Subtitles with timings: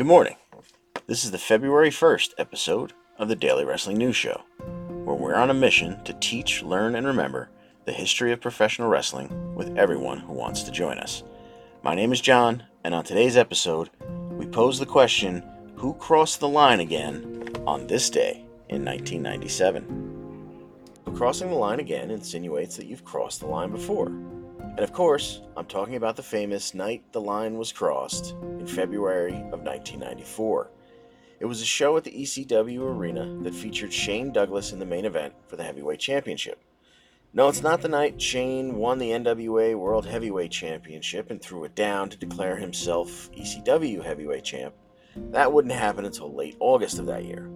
[0.00, 0.36] Good morning.
[1.08, 4.40] This is the February 1st episode of the Daily Wrestling News Show,
[5.04, 7.50] where we're on a mission to teach, learn, and remember
[7.84, 11.22] the history of professional wrestling with everyone who wants to join us.
[11.82, 13.90] My name is John, and on today's episode,
[14.30, 15.44] we pose the question
[15.76, 21.12] who crossed the line again on this day in 1997?
[21.14, 24.10] Crossing the line again insinuates that you've crossed the line before.
[24.80, 29.34] And of course, I'm talking about the famous night the line was crossed in February
[29.34, 30.70] of 1994.
[31.38, 35.04] It was a show at the ECW Arena that featured Shane Douglas in the main
[35.04, 36.64] event for the Heavyweight Championship.
[37.34, 41.74] No, it's not the night Shane won the NWA World Heavyweight Championship and threw it
[41.74, 44.74] down to declare himself ECW Heavyweight Champ.
[45.14, 47.50] That wouldn't happen until late August of that year.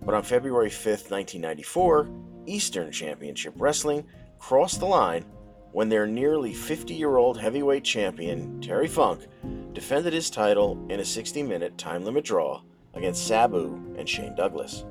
[0.00, 2.08] But on February 5th, 1994,
[2.46, 4.06] Eastern Championship Wrestling
[4.38, 5.26] crossed the line
[5.72, 9.26] when their nearly 50 year old heavyweight champion, Terry Funk,
[9.72, 12.62] defended his title in a 60 minute time limit draw
[12.94, 14.84] against Sabu and Shane Douglas.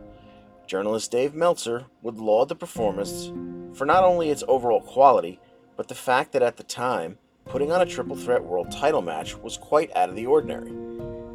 [0.68, 3.32] Journalist Dave Meltzer would laud the performance
[3.78, 5.40] for not only its overall quality,
[5.78, 9.38] but the fact that at the time, putting on a triple threat world title match
[9.38, 10.72] was quite out of the ordinary.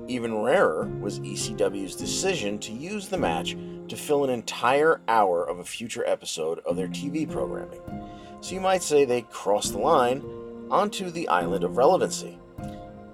[0.09, 3.57] Even rarer was ECW's decision to use the match
[3.89, 7.81] to fill an entire hour of a future episode of their TV programming
[8.41, 10.23] so you might say they crossed the line
[10.71, 12.39] onto the island of relevancy.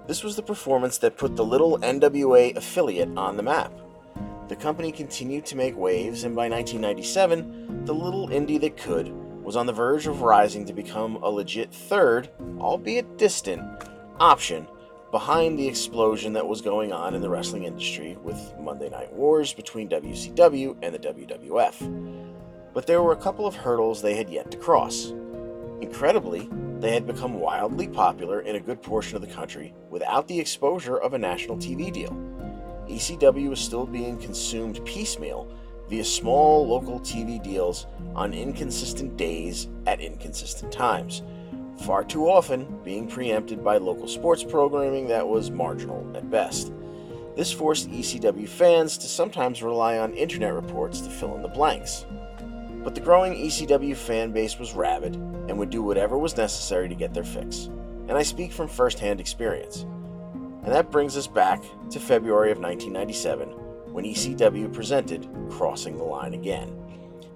[0.07, 3.71] This was the performance that put the little NWA affiliate on the map.
[4.49, 9.09] The company continued to make waves, and by 1997, the little indie that could
[9.43, 12.29] was on the verge of rising to become a legit third,
[12.59, 13.61] albeit distant,
[14.19, 14.67] option
[15.11, 19.53] behind the explosion that was going on in the wrestling industry with Monday Night Wars
[19.53, 22.22] between WCW and the WWF
[22.73, 25.13] but there were a couple of hurdles they had yet to cross.
[25.81, 30.39] Incredibly, they had become wildly popular in a good portion of the country without the
[30.39, 32.11] exposure of a national TV deal.
[32.89, 35.49] ECW was still being consumed piecemeal
[35.89, 41.21] via small local TV deals on inconsistent days at inconsistent times,
[41.85, 46.73] far too often being preempted by local sports programming that was marginal at best.
[47.35, 52.05] This forced ECW fans to sometimes rely on internet reports to fill in the blanks.
[52.83, 56.95] But the growing ECW fan base was rabid and would do whatever was necessary to
[56.95, 57.69] get their fix.
[58.07, 59.85] And I speak from firsthand experience.
[60.63, 63.49] And that brings us back to February of 1997
[63.93, 66.83] when ECW presented Crossing the Line Again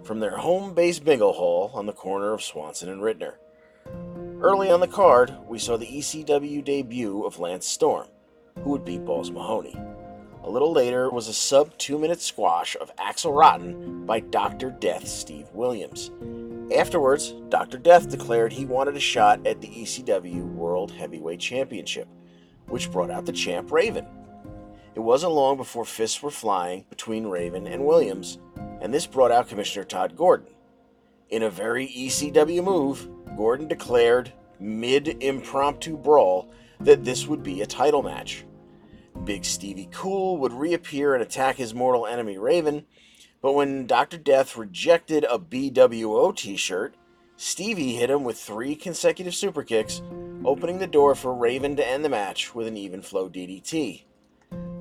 [0.07, 3.33] from their home base bingo hall on the corner of Swanson and Ritner.
[4.41, 8.07] Early on the card, we saw the ECW debut of Lance Storm,
[8.63, 9.75] who would beat Balls Mahoney.
[10.47, 14.69] A little later was a sub two minute squash of Axel Rotten by Dr.
[14.69, 16.09] Death Steve Williams.
[16.73, 17.77] Afterwards, Dr.
[17.77, 22.07] Death declared he wanted a shot at the ECW World Heavyweight Championship,
[22.69, 24.07] which brought out the champ Raven.
[24.95, 28.39] It wasn't long before fists were flying between Raven and Williams,
[28.79, 30.53] and this brought out Commissioner Todd Gordon.
[31.29, 34.31] In a very ECW move, Gordon declared,
[34.61, 38.45] mid impromptu brawl, that this would be a title match.
[39.27, 42.85] Big Stevie Cool would reappear and attack his mortal enemy Raven,
[43.41, 44.17] but when Dr.
[44.17, 46.95] Death rejected a BWO t shirt,
[47.35, 50.01] Stevie hit him with three consecutive super kicks,
[50.45, 54.05] opening the door for Raven to end the match with an even flow DDT.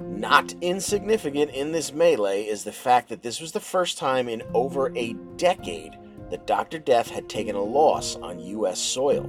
[0.01, 4.45] Not insignificant in this melee is the fact that this was the first time in
[4.55, 5.99] over a decade
[6.31, 6.79] that Dr.
[6.79, 8.79] Death had taken a loss on U.S.
[8.79, 9.29] soil.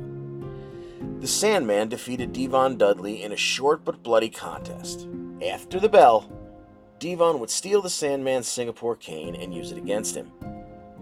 [1.19, 5.07] The Sandman defeated Devon Dudley in a short but bloody contest.
[5.43, 6.31] After the bell,
[6.99, 10.31] Devon would steal the Sandman's Singapore cane and use it against him.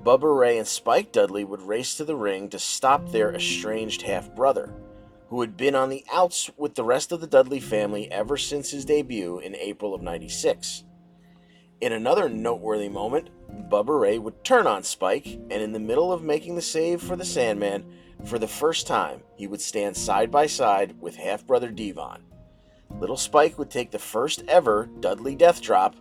[0.03, 4.34] Bubba Ray and Spike Dudley would race to the ring to stop their estranged half
[4.34, 4.74] brother,
[5.28, 8.72] who had been on the outs with the rest of the Dudley family ever since
[8.72, 10.85] his debut in April of 96.
[11.82, 13.32] In another noteworthy moment,
[13.70, 17.16] Bubba Ray would turn on Spike, and in the middle of making the save for
[17.16, 17.86] the Sandman,
[18.26, 22.24] for the first time, he would stand side by side with half brother Devon.
[23.00, 25.96] Little Spike would take the first ever Dudley death drop,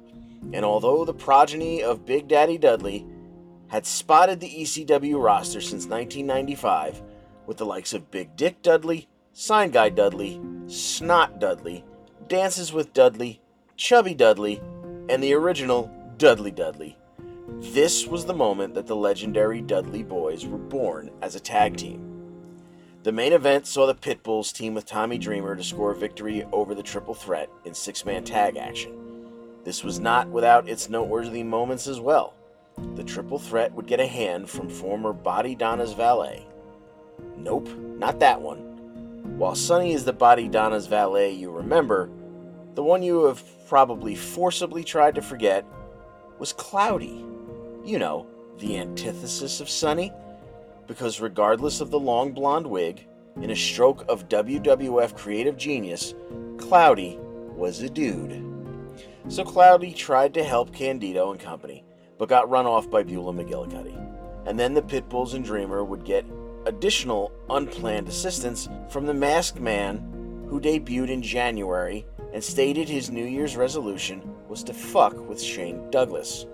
[0.53, 3.07] and although the progeny of Big Daddy Dudley
[3.69, 7.03] had spotted the ECW roster since 1995,
[7.47, 11.85] with the likes of Big Dick Dudley, Sign Guy Dudley, Snot Dudley,
[12.29, 13.41] Dances with Dudley,
[13.77, 14.61] Chubby Dudley,
[15.09, 16.97] and the original Dudley Dudley.
[17.73, 22.01] This was the moment that the legendary Dudley Boys were born as a tag team.
[23.03, 26.75] The main event saw the Pitbulls team with Tommy Dreamer to score a victory over
[26.75, 28.93] the Triple Threat in six man tag action.
[29.65, 32.35] This was not without its noteworthy moments as well.
[32.95, 36.47] The Triple Threat would get a hand from former Bodydonnas' valet.
[37.37, 37.69] Nope,
[37.99, 39.39] not that one.
[39.39, 42.11] While Sunny is the Bodydonnas' valet you remember,
[42.75, 45.65] The one you have probably forcibly tried to forget
[46.39, 47.25] was Cloudy.
[47.85, 48.27] You know,
[48.59, 50.11] the antithesis of Sunny.
[50.87, 53.07] Because regardless of the long blonde wig,
[53.43, 56.15] in a stroke of WWF creative genius,
[56.57, 58.43] Cloudy was a dude.
[59.29, 61.85] So Cloudy tried to help Candido and company,
[62.19, 64.01] but got run off by Beulah McGillicuddy.
[64.47, 66.25] And then the Pitbulls and Dreamer would get
[66.67, 73.25] additional unplanned assistance from the Masked Man, who debuted in January and stated his New
[73.25, 76.47] Year's resolution was to fuck with Shane Douglas.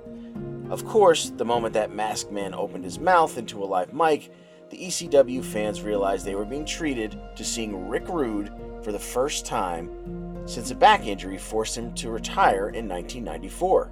[0.71, 4.33] Of course, the moment that Masked Man opened his mouth into a live mic,
[4.71, 8.53] the ECW fans realized they were being treated to seeing Rick Rude
[8.85, 13.91] for the first time since a back injury forced him to retire in 1994.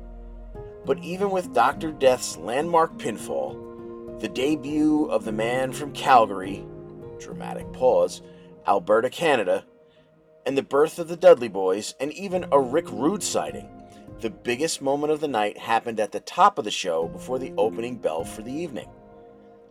[0.87, 1.91] But even with Dr.
[1.91, 6.65] Death's landmark pinfall, the debut of the man from Calgary,
[7.19, 8.23] dramatic pause,
[8.69, 9.65] Alberta, Canada,
[10.47, 13.69] and the birth of the Dudley Boys, and even a Rick Rude sighting,
[14.21, 17.53] the biggest moment of the night happened at the top of the show before the
[17.57, 18.89] opening bell for the evening.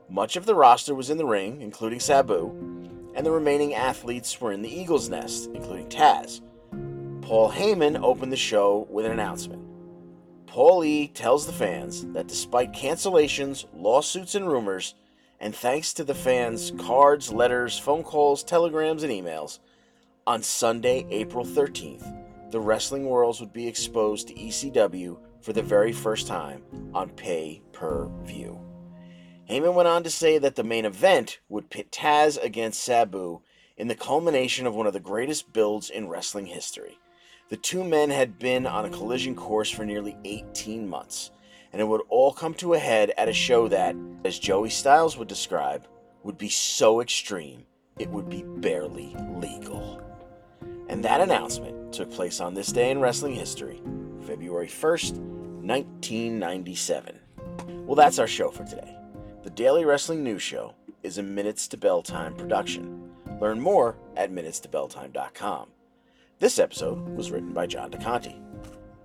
[0.10, 2.50] Much of the roster was in the ring, including Sabu,
[3.14, 6.40] and the remaining athletes were in the Eagle's Nest, including Taz.
[7.22, 9.64] Paul Heyman opened the show with an announcement.
[10.46, 14.96] Paul E tells the fans that despite cancellations, lawsuits, and rumors,
[15.42, 19.60] and thanks to the fans' cards, letters, phone calls, telegrams, and emails,
[20.26, 25.92] on Sunday, April 13th, the wrestling worlds would be exposed to ECW for the very
[25.92, 26.64] first time
[26.94, 28.60] on pay per view.
[29.50, 33.42] Heyman went on to say that the main event would pit Taz against Sabu
[33.78, 36.98] in the culmination of one of the greatest builds in wrestling history.
[37.50, 41.32] The two men had been on a collision course for nearly 18 months,
[41.72, 43.96] and it would all come to a head at a show that,
[44.26, 45.88] as Joey Styles would describe,
[46.24, 47.66] would be so extreme
[48.00, 50.02] it would be barely legal.
[50.90, 53.81] And that announcement took place on this day in wrestling history,
[54.25, 57.19] February 1st, 1997.
[57.86, 58.95] Well, that's our show for today.
[59.44, 60.74] The Daily Wrestling News Show
[61.04, 63.12] is a Minutes to Bell Time production.
[63.39, 65.69] Learn more at minutestobelltime.com.
[66.39, 68.42] This episode was written by John DeConti.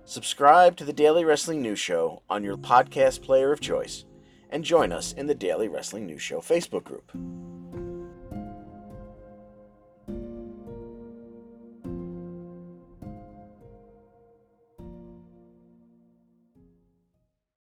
[0.05, 4.05] Subscribe to the Daily Wrestling News Show on your podcast player of choice
[4.49, 7.11] and join us in the Daily Wrestling News Show Facebook group.